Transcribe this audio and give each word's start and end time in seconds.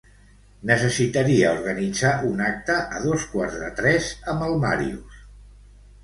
Necessitaria 0.67 1.49
organitzar 1.57 2.13
un 2.29 2.41
acte 2.45 2.77
a 2.99 3.01
dos 3.03 3.25
quarts 3.33 3.59
de 3.65 3.69
tres 3.81 4.07
amb 4.33 4.47
el 4.47 4.57
Màrius. 4.65 5.21